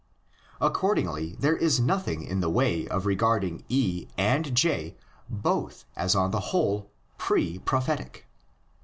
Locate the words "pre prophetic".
7.19-8.25